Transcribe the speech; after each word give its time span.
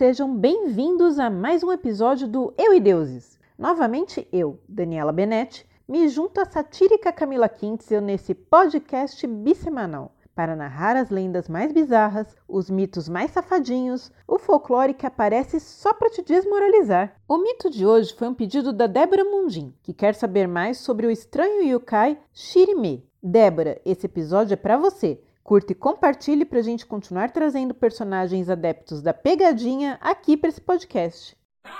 Sejam 0.00 0.34
bem-vindos 0.34 1.18
a 1.18 1.28
mais 1.28 1.62
um 1.62 1.70
episódio 1.70 2.26
do 2.26 2.54
Eu 2.56 2.72
e 2.72 2.80
Deuses. 2.80 3.38
Novamente 3.58 4.26
eu, 4.32 4.58
Daniela 4.66 5.12
Benetti, 5.12 5.68
me 5.86 6.08
junto 6.08 6.40
à 6.40 6.46
satírica 6.46 7.12
Camila 7.12 7.50
Kintzel 7.50 8.00
nesse 8.00 8.34
podcast 8.34 9.26
bissemanal 9.26 10.14
para 10.34 10.56
narrar 10.56 10.96
as 10.96 11.10
lendas 11.10 11.50
mais 11.50 11.70
bizarras, 11.70 12.34
os 12.48 12.70
mitos 12.70 13.10
mais 13.10 13.30
safadinhos, 13.32 14.10
o 14.26 14.38
folclore 14.38 14.94
que 14.94 15.04
aparece 15.04 15.60
só 15.60 15.92
para 15.92 16.08
te 16.08 16.22
desmoralizar. 16.22 17.14
O 17.28 17.36
mito 17.36 17.68
de 17.68 17.84
hoje 17.84 18.14
foi 18.14 18.26
um 18.26 18.34
pedido 18.34 18.72
da 18.72 18.86
Débora 18.86 19.22
Mundim, 19.22 19.74
que 19.82 19.92
quer 19.92 20.14
saber 20.14 20.48
mais 20.48 20.78
sobre 20.78 21.06
o 21.06 21.10
estranho 21.10 21.62
yokai 21.62 22.18
Shirime. 22.32 23.06
Débora, 23.22 23.78
esse 23.84 24.06
episódio 24.06 24.54
é 24.54 24.56
para 24.56 24.78
você. 24.78 25.20
Curta 25.42 25.72
e 25.72 25.74
compartilhe 25.74 26.44
para 26.44 26.58
a 26.58 26.62
gente 26.62 26.86
continuar 26.86 27.30
trazendo 27.30 27.74
personagens 27.74 28.48
adeptos 28.48 29.02
da 29.02 29.12
pegadinha 29.12 29.98
aqui 30.00 30.36
para 30.36 30.48
esse 30.48 30.60
podcast. 30.60 31.36
Ah, 31.64 31.70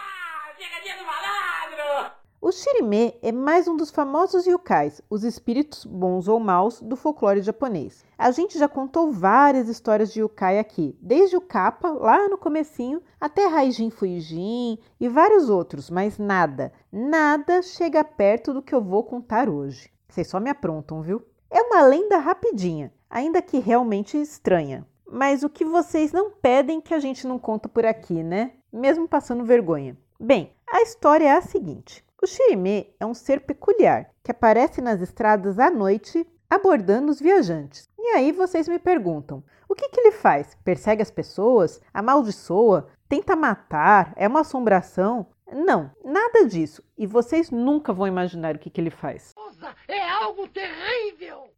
pegadinha 0.59 0.97
do 0.97 1.05
malandro! 1.05 2.13
O 2.43 2.51
Shirime 2.51 3.15
é 3.23 3.31
mais 3.31 3.69
um 3.69 3.77
dos 3.77 3.91
famosos 3.91 4.47
yokais, 4.47 5.03
os 5.11 5.25
espíritos 5.25 5.85
bons 5.85 6.27
ou 6.27 6.41
maus 6.41 6.81
do 6.81 6.97
folclore 6.97 7.43
japonês. 7.43 8.03
A 8.17 8.31
gente 8.31 8.59
já 8.59 8.67
contou 8.67 9.13
várias 9.13 9.69
histórias 9.69 10.11
de 10.11 10.21
yokai 10.21 10.59
aqui, 10.59 10.99
desde 11.01 11.37
o 11.37 11.41
Kappa, 11.41 11.91
lá 11.91 12.29
no 12.29 12.39
comecinho, 12.39 13.03
até 13.21 13.47
Raijin 13.47 13.91
Fujin 13.91 14.79
e 14.99 15.07
vários 15.07 15.51
outros, 15.51 15.91
mas 15.91 16.19
nada, 16.19 16.73
nada 16.91 17.61
chega 17.61 18.03
perto 18.03 18.55
do 18.55 18.63
que 18.63 18.75
eu 18.75 18.83
vou 18.83 19.05
contar 19.05 19.49
hoje. 19.49 19.93
Vocês 20.09 20.27
só 20.27 20.41
me 20.41 20.49
aprontam, 20.51 21.03
viu? 21.03 21.23
É 21.51 21.61
uma 21.61 21.83
lenda 21.83 22.17
rapidinha, 22.17 22.91
ainda 23.11 23.43
que 23.43 23.59
realmente 23.59 24.17
estranha. 24.17 24.87
Mas 25.11 25.43
o 25.43 25.51
que 25.51 25.65
vocês 25.65 26.13
não 26.13 26.31
pedem 26.31 26.81
que 26.81 26.95
a 26.95 27.01
gente 27.01 27.27
não 27.27 27.39
conta 27.39 27.69
por 27.69 27.85
aqui, 27.85 28.23
né? 28.23 28.53
Mesmo 28.73 29.09
passando 29.09 29.45
vergonha. 29.45 29.99
Bem, 30.19 30.53
a 30.71 30.83
história 30.83 31.27
é 31.27 31.33
a 31.33 31.43
seguinte. 31.43 32.05
O 32.23 32.27
Shirime 32.27 32.95
é 33.01 33.05
um 33.05 33.15
ser 33.15 33.41
peculiar 33.41 34.11
que 34.23 34.31
aparece 34.31 34.81
nas 34.81 35.01
estradas 35.01 35.59
à 35.59 35.71
noite 35.71 36.25
abordando 36.49 37.11
os 37.11 37.21
viajantes. 37.21 37.89
E 37.99 38.09
aí 38.15 38.31
vocês 38.31 38.69
me 38.69 38.79
perguntam: 38.79 39.43
o 39.69 39.75
que, 39.75 39.89
que 39.89 40.01
ele 40.01 40.13
faz? 40.13 40.57
Persegue 40.65 41.03
as 41.03 41.11
pessoas? 41.11 41.81
Amaldiçoa? 41.93 42.89
Tenta 43.09 43.35
matar? 43.35 44.13
É 44.17 44.29
uma 44.29 44.41
assombração? 44.41 45.27
Não, 45.53 45.91
nada 46.05 46.47
disso. 46.47 46.83
E 46.97 47.07
vocês 47.07 47.51
nunca 47.51 47.93
vão 47.93 48.07
imaginar 48.07 48.55
o 48.55 48.59
que, 48.59 48.71
que 48.71 48.81
ele 48.81 48.91
faz. 48.91 49.35
É 49.89 50.09
algo 50.09 50.47
terrível! 50.49 50.90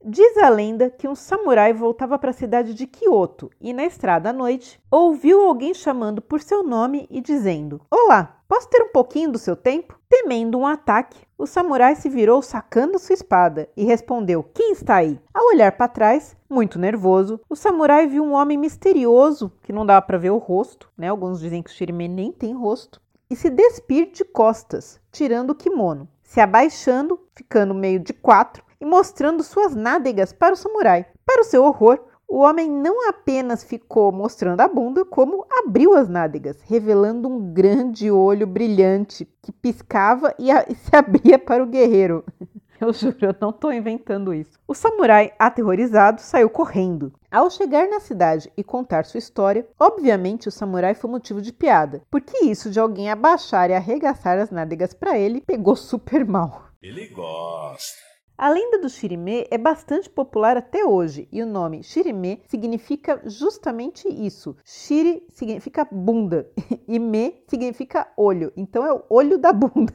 Diz 0.05 0.37
a 0.39 0.49
lenda 0.49 0.91
que 0.91 1.07
um 1.07 1.15
samurai 1.15 1.73
voltava 1.73 2.19
para 2.19 2.31
a 2.31 2.35
cidade 2.35 2.75
de 2.75 2.89
Kyoto 2.89 3.49
e, 3.61 3.73
na 3.73 3.85
estrada 3.85 4.31
à 4.31 4.33
noite, 4.33 4.83
ouviu 4.91 5.43
alguém 5.43 5.73
chamando 5.73 6.21
por 6.21 6.41
seu 6.41 6.65
nome 6.65 7.07
e 7.09 7.21
dizendo: 7.21 7.81
Olá, 7.89 8.41
posso 8.49 8.69
ter 8.69 8.83
um 8.83 8.89
pouquinho 8.89 9.31
do 9.31 9.39
seu 9.39 9.55
tempo? 9.55 9.97
Temendo 10.11 10.59
um 10.59 10.67
ataque, 10.67 11.21
o 11.39 11.47
samurai 11.47 11.95
se 11.95 12.09
virou 12.09 12.43
sacando 12.43 12.99
sua 12.99 13.15
espada 13.15 13.69
e 13.77 13.85
respondeu: 13.85 14.43
Quem 14.43 14.73
está 14.73 14.97
aí? 14.97 15.21
Ao 15.33 15.47
olhar 15.47 15.71
para 15.71 15.87
trás, 15.87 16.37
muito 16.51 16.81
nervoso, 16.81 17.41
o 17.49 17.55
samurai 17.55 18.05
viu 18.09 18.25
um 18.25 18.33
homem 18.33 18.59
misterioso 18.59 19.53
que 19.63 19.73
não 19.73 19.87
dava 19.87 20.05
para 20.05 20.19
ver 20.19 20.31
o 20.31 20.39
rosto, 20.39 20.91
né? 20.99 21.11
Alguns 21.11 21.39
dizem 21.39 21.63
que 21.63 21.71
o 21.71 21.73
Shirime 21.73 22.09
nem 22.09 22.33
tem 22.33 22.53
rosto, 22.53 23.01
e 23.31 23.37
se 23.37 23.49
despir 23.49 24.11
de 24.11 24.25
costas, 24.25 25.01
tirando 25.13 25.51
o 25.51 25.55
kimono, 25.55 26.09
se 26.25 26.41
abaixando, 26.41 27.21
ficando 27.37 27.73
meio 27.73 28.01
de 28.01 28.13
quatro 28.13 28.65
e 28.83 28.85
mostrando 28.85 29.45
suas 29.45 29.77
nádegas 29.77 30.33
para 30.33 30.55
o 30.55 30.57
samurai. 30.57 31.07
Para 31.25 31.43
o 31.43 31.45
seu 31.45 31.63
horror, 31.63 32.01
o 32.29 32.39
homem 32.39 32.69
não 32.69 33.09
apenas 33.09 33.63
ficou 33.63 34.11
mostrando 34.11 34.61
a 34.61 34.67
bunda, 34.67 35.05
como 35.05 35.47
abriu 35.49 35.95
as 35.95 36.09
nádegas, 36.09 36.61
revelando 36.63 37.29
um 37.29 37.53
grande 37.53 38.11
olho 38.11 38.45
brilhante 38.45 39.25
que 39.41 39.53
piscava 39.53 40.35
e, 40.37 40.49
se 40.75 40.97
abria 40.97 41.39
para 41.39 41.63
o 41.63 41.67
guerreiro. 41.67 42.25
Eu 42.81 42.93
juro, 42.93 43.17
eu 43.21 43.37
não 43.41 43.51
estou 43.51 43.73
inventando 43.73 44.35
isso. 44.35 44.59
O 44.67 44.75
samurai, 44.75 45.33
aterrorizado, 45.39 46.21
saiu 46.21 46.51
correndo. 46.51 47.13
Ao 47.31 47.49
chegar 47.49 47.87
na 47.87 48.01
cidade 48.01 48.51
e 48.57 48.65
contar 48.65 49.05
sua 49.05 49.19
história, 49.19 49.65
obviamente 49.79 50.49
o 50.49 50.51
samurai 50.51 50.93
foi 50.93 51.09
motivo 51.09 51.41
de 51.41 51.53
piada, 51.53 52.03
porque 52.11 52.45
isso 52.45 52.73
de 52.73 52.81
alguém 52.81 53.09
abaixar 53.09 53.71
e 53.71 53.75
arregaçar 53.75 54.37
as 54.37 54.51
nádegas 54.51 54.93
para 54.93 55.17
ele 55.17 55.43
pegou 55.43 55.77
super 55.77 56.27
mal. 56.27 56.65
Ele 56.83 57.07
gosta. 57.07 58.12
A 58.43 58.49
lenda 58.49 58.77
do 58.77 58.89
Shirime 58.89 59.47
é 59.53 59.57
bastante 59.57 60.11
popular 60.11 60.57
até 60.57 60.85
hoje 60.85 61.29
e 61.31 61.41
o 61.45 61.47
nome 61.47 61.85
Shirime 61.85 62.43
significa 62.49 63.23
justamente 63.25 64.09
isso. 64.09 64.57
Shiri 64.65 65.25
significa 65.29 65.87
bunda 65.89 66.51
e 66.89 66.99
me 66.99 67.41
significa 67.47 68.09
olho, 68.17 68.53
então 68.57 68.85
é 68.85 68.93
o 68.93 69.05
olho 69.09 69.39
da 69.39 69.53
bunda. 69.53 69.95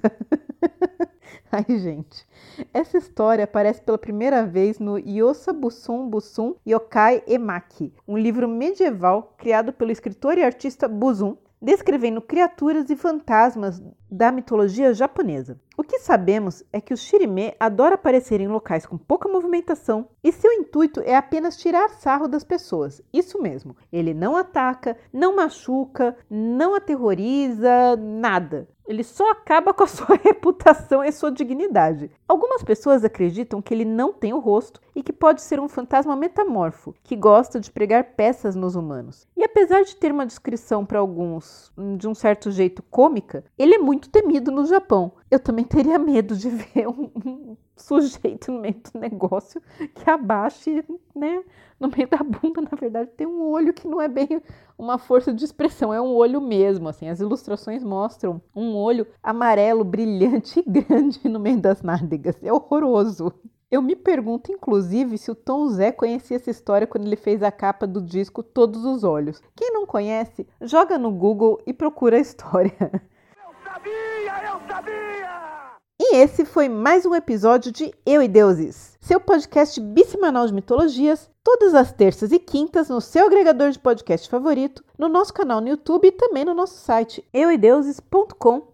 Ai, 1.52 1.78
gente. 1.78 2.26
Essa 2.74 2.98
história 2.98 3.44
aparece 3.44 3.82
pela 3.82 3.98
primeira 3.98 4.46
vez 4.46 4.80
no 4.80 4.98
Yosa 4.98 5.52
Busun 5.52 6.08
Busun 6.08 6.56
Yokai 6.66 7.24
Emaki, 7.28 7.94
um 8.08 8.18
livro 8.18 8.48
medieval 8.48 9.34
criado 9.38 9.74
pelo 9.74 9.92
escritor 9.92 10.38
e 10.38 10.44
artista 10.46 10.88
Buzun, 10.88 11.36
descrevendo 11.62 12.22
criaturas 12.22 12.90
e 12.90 12.96
fantasmas 12.96 13.84
da 14.10 14.32
mitologia 14.32 14.94
japonesa. 14.94 15.60
O 15.78 15.84
que 15.84 16.00
sabemos 16.00 16.64
é 16.74 16.82
que 16.82 16.94
o 16.94 16.98
Shirime 16.98 17.54
adora 17.60 17.96
aparecer 17.96 18.42
em 18.42 18.48
locais 18.48 18.86
com 18.86 18.98
pouca 18.98 19.30
movimentação 19.30 20.08
e 20.24 20.32
seu 20.32 20.52
intuito 20.52 21.02
é 21.02 21.16
apenas 21.16 21.58
tirar 21.58 21.90
sarro 21.90 22.28
das 22.28 22.44
pessoas. 22.44 23.02
Isso 23.14 23.42
mesmo, 23.42 23.76
ele 23.92 24.14
não 24.14 24.36
ataca, 24.36 24.98
não 25.14 25.36
machuca, 25.36 26.18
não 26.30 26.74
aterroriza, 26.74 27.96
nada. 27.96 28.68
Ele 28.88 29.04
só 29.04 29.32
acaba 29.32 29.74
com 29.74 29.84
a 29.84 29.88
sua 29.88 30.16
reputação 30.16 31.04
e 31.04 31.12
sua 31.12 31.30
dignidade. 31.30 32.10
Algumas 32.28 32.64
pessoas 32.64 33.04
acreditam 33.04 33.62
que 33.62 33.74
ele 33.74 33.86
não 33.86 34.14
tem 34.14 34.34
o 34.34 34.40
rosto 34.40 34.80
e 34.96 35.04
que 35.04 35.12
pode 35.12 35.42
ser 35.42 35.60
um 35.60 35.68
fantasma 35.68 36.16
metamorfo 36.16 36.96
que 37.04 37.16
gosta 37.16 37.60
de 37.60 37.70
pregar 37.70 38.16
peças 38.16 38.56
nos 38.56 38.76
humanos. 38.76 39.28
E 39.36 39.44
apesar 39.44 39.84
de 39.84 39.96
ter 39.96 40.12
uma 40.12 40.26
descrição 40.26 40.86
para 40.86 41.00
alguns 41.00 41.72
de 41.98 42.08
um 42.08 42.16
certo 42.16 42.50
jeito 42.50 42.82
cômica, 42.84 43.44
ele 43.58 43.76
é 43.76 43.78
muito 43.78 43.97
temido 44.00 44.52
no 44.52 44.66
Japão. 44.66 45.14
Eu 45.30 45.40
também 45.40 45.66
teria 45.66 45.98
medo 45.98 46.36
de 46.36 46.50
ver 46.50 46.88
um, 46.88 47.10
um 47.26 47.58
sujeito 47.76 48.52
no 48.52 48.60
meio 48.60 48.76
do 48.76 49.00
negócio 49.00 49.62
que 49.96 50.10
abaixe, 50.10 50.84
né? 51.16 51.44
No 51.80 51.90
meio 51.90 52.08
da 52.08 52.18
bunda, 52.18 52.62
na 52.62 52.78
verdade, 52.78 53.12
tem 53.16 53.28
um 53.28 53.44
olho 53.50 53.74
que 53.74 53.88
não 53.88 54.02
é 54.02 54.08
bem 54.08 54.42
uma 54.78 54.98
força 54.98 55.34
de 55.34 55.44
expressão, 55.44 55.94
é 55.94 56.02
um 56.02 56.14
olho 56.14 56.42
mesmo, 56.42 56.90
assim. 56.90 57.08
As 57.08 57.20
ilustrações 57.20 57.84
mostram 57.84 58.42
um 58.56 58.76
olho 58.76 59.08
amarelo, 59.22 59.84
brilhante 59.84 60.60
e 60.60 60.64
grande 60.64 61.28
no 61.28 61.40
meio 61.40 61.60
das 61.60 61.82
nádegas. 61.82 62.36
É 62.42 62.52
horroroso. 62.52 63.34
Eu 63.70 63.82
me 63.82 63.98
pergunto, 63.98 64.50
inclusive, 64.50 65.18
se 65.18 65.30
o 65.30 65.36
Tom 65.36 65.68
Zé 65.68 65.92
conhecia 65.92 66.38
essa 66.38 66.50
história 66.50 66.88
quando 66.88 67.06
ele 67.06 67.18
fez 67.18 67.44
a 67.44 67.52
capa 67.52 67.86
do 67.86 68.02
disco 68.02 68.42
Todos 68.42 68.86
os 68.86 69.04
Olhos. 69.04 69.42
Quem 69.54 69.74
não 69.74 69.86
conhece, 69.86 70.48
joga 70.62 70.98
no 70.98 71.12
Google 71.12 71.62
e 71.68 71.74
procura 71.74 72.16
a 72.16 72.22
história. 72.22 72.74
Sabia! 74.78 75.76
E 76.00 76.18
esse 76.18 76.46
foi 76.46 76.70
mais 76.70 77.04
um 77.04 77.16
episódio 77.16 77.72
de 77.72 77.92
Eu 78.06 78.22
e 78.22 78.28
Deuses, 78.28 78.96
seu 79.02 79.20
podcast 79.20 79.82
bissemanal 79.82 80.46
de 80.46 80.54
mitologias, 80.54 81.32
todas 81.44 81.74
as 81.74 81.92
terças 81.92 82.32
e 82.32 82.38
quintas 82.38 82.88
no 82.88 83.02
seu 83.02 83.26
agregador 83.26 83.72
de 83.72 83.80
podcast 83.80 84.30
favorito, 84.30 84.84
no 84.96 85.10
nosso 85.10 85.34
canal 85.34 85.62
no 85.62 85.70
YouTube 85.70 86.10
e 86.10 86.12
também 86.12 86.46
no 86.46 86.54
nosso 86.54 86.76
site 86.76 87.28
euideuses.com.br. 87.34 88.68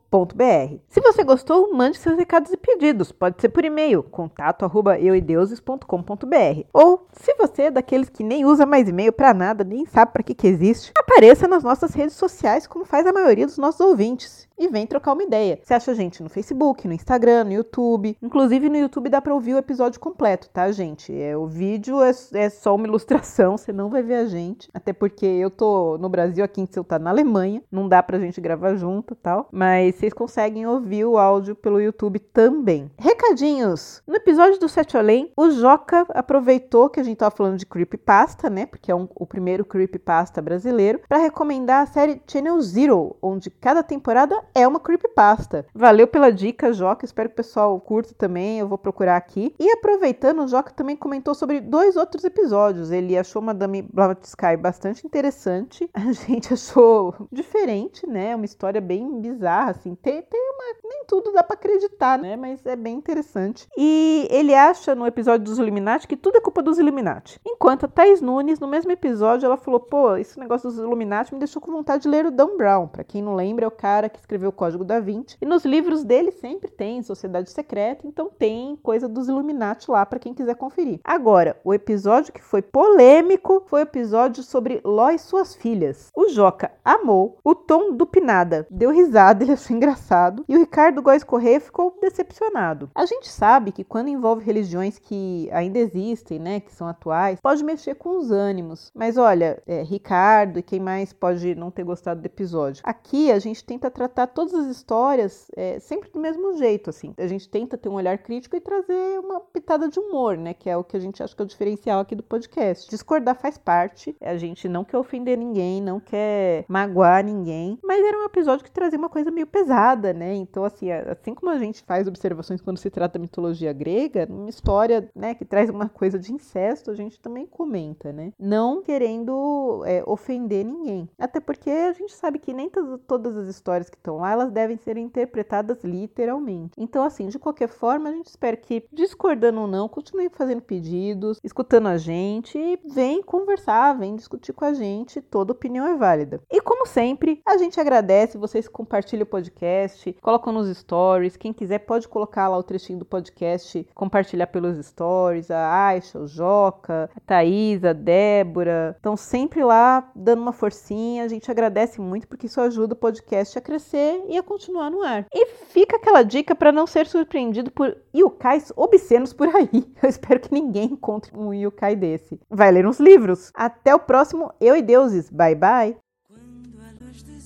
Se 0.89 0.99
você 0.99 1.23
gostou, 1.23 1.73
mande 1.73 1.97
seus 1.97 2.17
recados 2.17 2.51
e 2.51 2.57
pedidos. 2.57 3.13
Pode 3.13 3.39
ser 3.39 3.47
por 3.47 3.63
e-mail, 3.63 4.03
contato 4.03 4.65
arroba 4.65 4.99
euideuses.com.br. 4.99 6.67
Ou, 6.73 7.07
se 7.13 7.33
você 7.35 7.63
é 7.63 7.71
daqueles 7.71 8.09
que 8.09 8.23
nem 8.23 8.45
usa 8.45 8.65
mais 8.65 8.89
e-mail 8.89 9.13
para 9.13 9.33
nada, 9.33 9.63
nem 9.63 9.85
sabe 9.85 10.11
para 10.11 10.23
que, 10.23 10.35
que 10.35 10.47
existe, 10.47 10.91
apareça 10.99 11.47
nas 11.47 11.63
nossas 11.63 11.93
redes 11.93 12.17
sociais, 12.17 12.67
como 12.67 12.83
faz 12.83 13.07
a 13.07 13.13
maioria 13.13 13.45
dos 13.45 13.57
nossos 13.57 13.79
ouvintes. 13.79 14.49
E 14.57 14.67
vem 14.67 14.85
trocar 14.85 15.13
uma 15.13 15.23
ideia. 15.23 15.59
Você 15.61 15.73
acha 15.73 15.91
a 15.91 15.93
gente 15.93 16.21
no 16.21 16.29
Facebook, 16.29 16.87
no 16.87 16.93
Instagram, 16.93 17.45
no 17.45 17.53
YouTube. 17.53 18.15
Inclusive 18.21 18.69
no 18.69 18.77
YouTube 18.77 19.09
dá 19.09 19.21
para 19.21 19.33
ouvir 19.33 19.55
o 19.55 19.57
episódio 19.57 19.99
completo, 19.99 20.49
tá, 20.49 20.71
gente? 20.71 21.13
É, 21.13 21.35
o 21.35 21.47
vídeo 21.47 22.01
é, 22.01 22.11
é 22.33 22.49
só 22.49 22.75
uma 22.75 22.87
ilustração, 22.87 23.57
você 23.57 23.73
não 23.73 23.89
vai 23.89 24.03
ver 24.03 24.15
a 24.15 24.25
gente. 24.25 24.69
Até 24.73 24.93
porque 24.93 25.25
eu 25.25 25.49
tô 25.49 25.97
no 25.97 26.07
Brasil, 26.07 26.43
aqui 26.43 26.61
em 26.61 26.67
Seu 26.67 26.83
tá 26.83 26.99
na 26.99 27.09
Alemanha. 27.09 27.61
Não 27.71 27.87
dá 27.87 28.01
pra 28.03 28.19
gente 28.19 28.39
gravar 28.39 28.75
junto 28.75 29.15
tal. 29.15 29.47
Mas 29.51 29.95
vocês 29.95 30.13
conseguem 30.13 30.65
ouvir 30.67 31.05
o 31.05 31.17
áudio 31.17 31.55
pelo 31.55 31.81
YouTube 31.81 32.19
também. 32.19 32.91
Recadinhos! 32.97 34.01
No 34.07 34.15
episódio 34.15 34.59
do 34.59 34.69
Sete 34.69 34.97
Além, 34.97 35.31
o 35.35 35.49
Joca 35.51 36.05
aproveitou 36.09 36.89
que 36.89 36.99
a 36.99 37.03
gente 37.03 37.17
tava 37.17 37.35
falando 37.35 37.57
de 37.57 37.65
Creepypasta, 37.65 38.49
né? 38.49 38.65
Porque 38.65 38.91
é 38.91 38.95
um, 38.95 39.07
o 39.15 39.25
primeiro 39.25 39.65
Creepypasta 39.65 40.41
brasileiro, 40.41 40.99
para 41.07 41.17
recomendar 41.17 41.83
a 41.83 41.85
série 41.85 42.21
Channel 42.27 42.61
Zero, 42.61 43.15
onde 43.21 43.49
cada 43.49 43.81
temporada 43.81 44.43
é 44.55 44.67
uma 44.67 44.79
creepypasta. 44.79 45.65
Valeu 45.73 46.07
pela 46.07 46.31
dica, 46.31 46.73
Joca. 46.73 47.05
Espero 47.05 47.29
que 47.29 47.33
o 47.33 47.37
pessoal 47.37 47.79
curta 47.79 48.13
também. 48.13 48.59
Eu 48.59 48.67
vou 48.67 48.77
procurar 48.77 49.17
aqui. 49.17 49.55
E 49.59 49.71
aproveitando, 49.71 50.43
o 50.43 50.47
Joca 50.47 50.71
também 50.71 50.95
comentou 50.95 51.33
sobre 51.33 51.59
dois 51.59 51.95
outros 51.95 52.23
episódios. 52.23 52.91
Ele 52.91 53.17
achou 53.17 53.41
Madame 53.41 53.81
Blavatsky 53.81 54.57
bastante 54.57 55.05
interessante. 55.05 55.89
A 55.93 56.11
gente 56.11 56.53
achou 56.53 57.15
diferente, 57.31 58.07
né? 58.07 58.35
Uma 58.35 58.45
história 58.45 58.81
bem 58.81 59.19
bizarra, 59.19 59.71
assim. 59.71 59.95
Tem, 59.95 60.21
tem 60.21 60.41
uma. 60.41 60.63
Tudo 61.07 61.31
dá 61.31 61.43
para 61.43 61.55
acreditar, 61.55 62.19
né? 62.19 62.35
Mas 62.35 62.65
é 62.65 62.75
bem 62.75 62.95
interessante. 62.95 63.67
E 63.77 64.27
ele 64.29 64.53
acha 64.53 64.95
no 64.95 65.05
episódio 65.05 65.45
dos 65.45 65.59
Illuminati 65.59 66.07
que 66.07 66.17
tudo 66.17 66.37
é 66.37 66.41
culpa 66.41 66.61
dos 66.61 66.79
Illuminati. 66.79 67.39
Enquanto 67.45 67.85
a 67.85 67.87
Thais 67.87 68.21
Nunes, 68.21 68.59
no 68.59 68.67
mesmo 68.67 68.91
episódio, 68.91 69.45
ela 69.45 69.57
falou: 69.57 69.79
pô, 69.79 70.15
esse 70.15 70.39
negócio 70.39 70.69
dos 70.69 70.79
Illuminati 70.79 71.33
me 71.33 71.39
deixou 71.39 71.61
com 71.61 71.71
vontade 71.71 72.03
de 72.03 72.09
ler 72.09 72.25
o 72.25 72.31
Dan 72.31 72.57
Brown. 72.57 72.87
Para 72.87 73.03
quem 73.03 73.21
não 73.21 73.35
lembra, 73.35 73.65
é 73.65 73.67
o 73.67 73.71
cara 73.71 74.09
que 74.09 74.19
escreveu 74.19 74.49
o 74.49 74.53
Código 74.53 74.83
da 74.83 74.99
Vinci. 74.99 75.37
E 75.41 75.45
nos 75.45 75.65
livros 75.65 76.03
dele 76.03 76.31
sempre 76.31 76.69
tem 76.69 77.01
Sociedade 77.01 77.49
Secreta, 77.49 78.07
então 78.07 78.29
tem 78.37 78.75
coisa 78.77 79.07
dos 79.07 79.27
Illuminati 79.27 79.89
lá 79.89 80.05
para 80.05 80.19
quem 80.19 80.33
quiser 80.33 80.55
conferir. 80.55 80.99
Agora, 81.03 81.57
o 81.63 81.73
episódio 81.73 82.33
que 82.33 82.41
foi 82.41 82.61
polêmico 82.61 83.63
foi 83.67 83.81
o 83.81 83.83
episódio 83.83 84.43
sobre 84.43 84.81
Ló 84.83 85.09
e 85.09 85.19
suas 85.19 85.55
filhas. 85.55 86.11
O 86.15 86.29
Joca 86.29 86.71
amou, 86.83 87.37
o 87.43 87.55
Tom 87.55 87.93
do 87.93 88.05
Pinada 88.05 88.67
deu 88.69 88.91
risada, 88.91 89.43
ele 89.43 89.53
achou 89.53 89.75
engraçado, 89.75 90.43
e 90.47 90.55
o 90.55 90.59
Ricardo 90.59 90.92
Góes 91.01 91.23
Corrêa 91.23 91.59
ficou 91.59 91.97
decepcionado. 92.01 92.89
A 92.93 93.05
gente 93.05 93.29
sabe 93.29 93.71
que 93.71 93.83
quando 93.83 94.09
envolve 94.09 94.43
religiões 94.43 94.99
que 94.99 95.49
ainda 95.51 95.79
existem, 95.79 96.39
né, 96.39 96.59
que 96.59 96.71
são 96.73 96.87
atuais, 96.87 97.39
pode 97.41 97.63
mexer 97.63 97.95
com 97.95 98.17
os 98.17 98.31
ânimos. 98.31 98.91
Mas 98.93 99.17
olha, 99.17 99.61
é, 99.65 99.81
Ricardo 99.81 100.59
e 100.59 100.63
quem 100.63 100.79
mais 100.79 101.13
pode 101.13 101.55
não 101.55 101.71
ter 101.71 101.83
gostado 101.83 102.21
do 102.21 102.25
episódio. 102.25 102.81
Aqui 102.85 103.31
a 103.31 103.39
gente 103.39 103.63
tenta 103.63 103.89
tratar 103.89 104.27
todas 104.27 104.53
as 104.53 104.67
histórias 104.67 105.47
é, 105.55 105.79
sempre 105.79 106.09
do 106.09 106.19
mesmo 106.19 106.55
jeito, 106.57 106.89
assim. 106.89 107.13
A 107.17 107.27
gente 107.27 107.49
tenta 107.49 107.77
ter 107.77 107.89
um 107.89 107.93
olhar 107.93 108.17
crítico 108.17 108.55
e 108.55 108.59
trazer 108.59 109.19
uma 109.19 109.39
pitada 109.39 109.87
de 109.87 109.99
humor, 109.99 110.37
né, 110.37 110.53
que 110.53 110.69
é 110.69 110.77
o 110.77 110.83
que 110.83 110.97
a 110.97 110.99
gente 110.99 111.21
acha 111.21 111.35
que 111.35 111.41
é 111.41 111.45
o 111.45 111.47
diferencial 111.47 111.99
aqui 111.99 112.15
do 112.15 112.23
podcast. 112.23 112.89
Discordar 112.89 113.35
faz 113.35 113.57
parte, 113.57 114.15
a 114.21 114.37
gente 114.37 114.67
não 114.67 114.83
quer 114.83 114.97
ofender 114.97 115.37
ninguém, 115.37 115.81
não 115.81 115.99
quer 115.99 116.65
magoar 116.67 117.23
ninguém, 117.23 117.77
mas 117.83 118.03
era 118.03 118.17
um 118.17 118.25
episódio 118.25 118.63
que 118.63 118.71
trazia 118.71 118.97
uma 118.97 119.09
coisa 119.09 119.31
meio 119.31 119.47
pesada, 119.47 120.13
né? 120.13 120.33
Então, 120.35 120.63
assim, 120.63 120.82
assim 120.91 121.33
como 121.33 121.51
a 121.51 121.57
gente 121.57 121.83
faz 121.83 122.07
observações 122.07 122.61
quando 122.61 122.77
se 122.77 122.89
trata 122.89 123.17
da 123.17 123.21
mitologia 123.21 123.73
grega, 123.73 124.27
uma 124.29 124.49
história, 124.49 125.09
né, 125.15 125.33
que 125.33 125.45
traz 125.45 125.69
uma 125.69 125.89
coisa 125.89 126.17
de 126.17 126.33
incesto, 126.33 126.91
a 126.91 126.95
gente 126.95 127.19
também 127.19 127.45
comenta, 127.45 128.11
né? 128.11 128.31
Não 128.39 128.81
querendo 128.81 129.83
é, 129.85 130.03
ofender 130.05 130.65
ninguém. 130.65 131.09
Até 131.17 131.39
porque 131.39 131.69
a 131.69 131.93
gente 131.93 132.13
sabe 132.13 132.39
que 132.39 132.53
nem 132.53 132.69
todas 133.07 133.35
as 133.35 133.47
histórias 133.47 133.89
que 133.89 133.97
estão 133.97 134.17
lá, 134.17 134.31
elas 134.31 134.51
devem 134.51 134.77
ser 134.77 134.97
interpretadas 134.97 135.83
literalmente. 135.83 136.73
Então, 136.77 137.03
assim, 137.03 137.27
de 137.27 137.39
qualquer 137.39 137.69
forma, 137.69 138.09
a 138.09 138.13
gente 138.13 138.27
espera 138.27 138.57
que, 138.57 138.85
discordando 138.91 139.61
ou 139.61 139.67
não, 139.67 139.87
continue 139.87 140.29
fazendo 140.29 140.61
pedidos, 140.61 141.39
escutando 141.43 141.87
a 141.87 141.97
gente 141.97 142.79
vem 142.85 143.21
conversar, 143.21 143.97
vem 143.97 144.15
discutir 144.15 144.53
com 144.53 144.65
a 144.65 144.73
gente. 144.73 145.21
Toda 145.21 145.51
opinião 145.51 145.87
é 145.87 145.95
válida. 145.95 146.41
E 146.51 146.61
como 146.83 146.87
sempre, 146.87 147.41
a 147.45 147.57
gente 147.57 147.79
agradece 147.79 148.37
vocês 148.37 148.67
compartilham 148.67 149.23
o 149.23 149.25
podcast, 149.25 150.13
colocam 150.21 150.51
nos 150.51 150.67
stories. 150.77 151.37
Quem 151.37 151.53
quiser 151.53 151.79
pode 151.79 152.09
colocar 152.09 152.49
lá 152.49 152.57
o 152.57 152.63
trechinho 152.63 152.99
do 152.99 153.05
podcast, 153.05 153.87
compartilhar 153.95 154.47
pelos 154.47 154.85
stories. 154.85 155.49
A 155.49 155.87
Aisha, 155.87 156.19
o 156.19 156.27
Joca, 156.27 157.09
a 157.15 157.19
Thaís, 157.21 157.85
a 157.85 157.93
Débora. 157.93 158.95
Estão 158.97 159.15
sempre 159.15 159.63
lá 159.63 160.11
dando 160.13 160.41
uma 160.41 160.51
forcinha. 160.51 161.23
A 161.23 161.27
gente 161.29 161.49
agradece 161.49 162.01
muito 162.01 162.27
porque 162.27 162.47
isso 162.47 162.59
ajuda 162.59 162.93
o 162.93 162.97
podcast 162.97 163.57
a 163.57 163.61
crescer 163.61 164.21
e 164.27 164.37
a 164.37 164.43
continuar 164.43 164.89
no 164.89 165.01
ar. 165.01 165.25
E 165.33 165.45
fica 165.45 165.95
aquela 165.95 166.21
dica 166.21 166.53
para 166.53 166.71
não 166.71 166.85
ser 166.85 167.07
surpreendido 167.07 167.71
por 167.71 167.95
yokais 168.13 168.73
obscenos 168.75 169.31
por 169.31 169.47
aí. 169.55 169.69
Eu 170.03 170.09
espero 170.09 170.39
que 170.41 170.53
ninguém 170.53 170.91
encontre 170.91 171.31
um 171.33 171.53
yokai 171.53 171.95
desse. 171.95 172.37
Vai 172.49 172.71
ler 172.71 172.85
uns 172.85 172.99
livros. 172.99 173.51
Até 173.53 173.95
o 173.95 173.99
próximo 173.99 174.51
Eu 174.59 174.75
e 174.75 174.81
Deuses. 174.81 175.29
Bye 175.29 175.55
bye. 175.55 176.02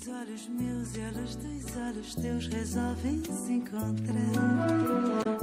Dos 0.08 0.16
olhos 0.16 0.48
meus 0.48 0.96
e 0.96 1.20
luz 1.20 1.36
dos 1.36 1.76
olhos 1.76 2.16
teus 2.16 2.48
resolvem 2.48 3.22
se 3.26 3.52
encontrar. 3.52 4.16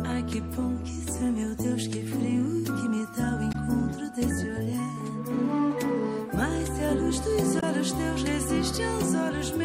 Ai 0.07 0.23
que 0.23 0.41
bom 0.41 0.75
que 0.79 0.91
isso 0.91 1.19
é, 1.19 1.31
meu 1.31 1.55
Deus, 1.55 1.87
que 1.87 2.03
frio 2.03 2.65
que 2.65 2.89
me 2.89 3.05
dá 3.15 3.37
o 3.37 3.43
encontro 3.43 4.11
desse 4.13 4.49
olhar. 4.49 4.95
Mas 6.33 6.69
se 6.69 6.83
a 6.83 6.93
luz 6.95 7.21
dos 7.21 7.63
olhos 7.63 7.93
teus 7.93 8.23
resiste 8.23 8.83
aos 8.83 9.15
olhos 9.15 9.51
meus 9.51 9.64